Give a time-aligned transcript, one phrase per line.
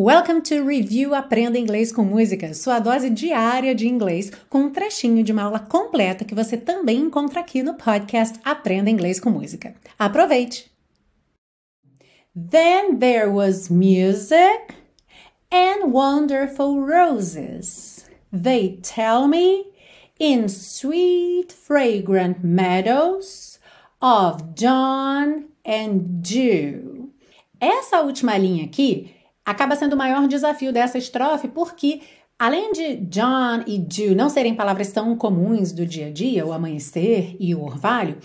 [0.00, 5.24] Welcome to Review Aprenda Inglês com Música, sua dose diária de inglês, com um trechinho
[5.24, 9.74] de uma aula completa que você também encontra aqui no podcast Aprenda Inglês com Música.
[9.98, 10.70] Aproveite!
[12.32, 14.72] Then there was music
[15.50, 18.08] and wonderful roses.
[18.32, 19.64] They tell me
[20.20, 23.58] in sweet, fragrant meadows
[24.00, 27.10] of dawn and dew.
[27.60, 29.17] Essa última linha aqui
[29.48, 32.02] acaba sendo o maior desafio dessa estrofe, porque
[32.38, 36.52] além de John e Dew não serem palavras tão comuns do dia a dia, o
[36.52, 38.18] amanhecer e o orvalho,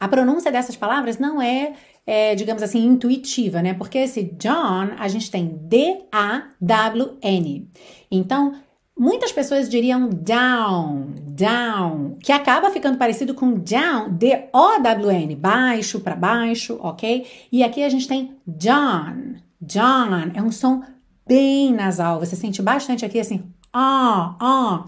[0.00, 3.74] a pronúncia dessas palavras não é, é, digamos assim, intuitiva, né?
[3.74, 6.10] Porque esse John, a gente tem D-A-W-N.
[8.10, 8.54] Então,
[8.98, 16.76] muitas pessoas diriam down, down, que acaba ficando parecido com down, D-O-W-N, baixo para baixo,
[16.82, 17.24] ok?
[17.52, 20.82] E aqui a gente tem John, John é um som
[21.26, 22.20] bem nasal.
[22.20, 24.86] Você sente bastante aqui assim, ah, ah.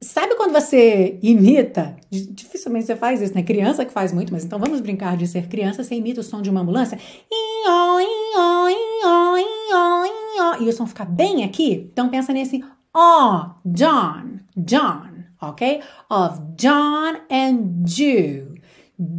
[0.00, 1.96] Sabe quando você imita?
[2.10, 3.42] Dificilmente você faz isso, né?
[3.42, 5.82] Criança que faz muito, mas então vamos brincar de ser criança.
[5.82, 6.98] Você imita o som de uma ambulância.
[10.60, 11.88] E o som fica bem aqui.
[11.92, 12.62] Então pensa nesse
[12.94, 15.08] oh, John, John,
[15.40, 15.80] ok?
[16.10, 18.54] Of John and Jew.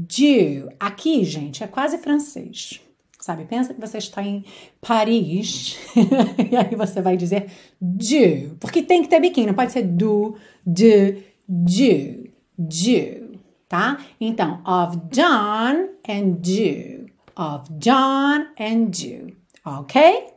[0.10, 0.70] Jew.
[0.80, 2.82] Aqui, gente, é quase francês
[3.28, 3.44] sabe?
[3.44, 4.46] Pensa que você está em
[4.80, 5.78] Paris
[6.50, 10.36] e aí você vai dizer du, porque tem que ter biquinho, não pode ser do,
[10.66, 14.00] de, du, du, tá?
[14.20, 20.28] Então, of John and do, of John and do, ok?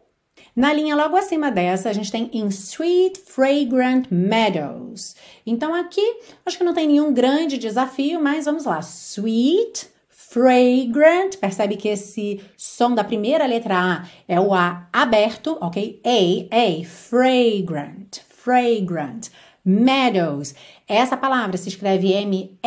[0.57, 5.15] Na linha logo acima dessa, a gente tem in sweet, fragrant meadows.
[5.47, 6.03] Então aqui,
[6.45, 8.81] acho que não tem nenhum grande desafio, mas vamos lá.
[8.81, 9.89] Sweet,
[10.31, 11.37] fragrant.
[11.41, 16.01] Percebe que esse som da primeira letra A é o A aberto, ok?
[16.05, 19.29] A, A, fragrant, fragrant.
[19.63, 20.55] Meadows.
[20.89, 22.61] Essa palavra se escreve M-E-A-D-O-W-S,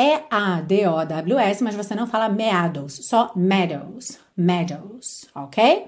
[1.64, 4.20] mas você não fala meadows, só meadows.
[4.38, 5.88] Meadows, ok?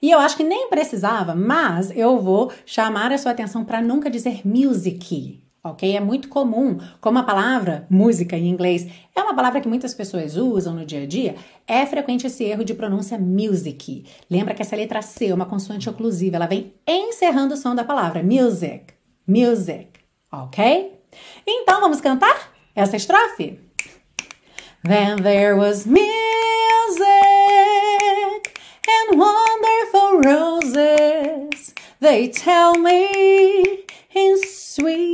[0.00, 4.08] E eu acho que nem precisava, mas eu vou chamar a sua atenção para nunca
[4.08, 5.96] dizer music, ok?
[5.96, 8.86] É muito comum, como a palavra música em inglês
[9.16, 11.34] é uma palavra que muitas pessoas usam no dia a dia,
[11.66, 14.04] é frequente esse erro de pronúncia music.
[14.30, 17.82] Lembra que essa letra C é uma consoante oclusiva, ela vem encerrando o som da
[17.82, 18.92] palavra music,
[19.26, 19.88] music,
[20.30, 20.92] ok?
[21.46, 23.58] Então vamos cantar essa estrofe?
[24.86, 26.04] Then there was music
[28.86, 31.72] and wonderful roses.
[32.00, 35.13] They tell me in sweet,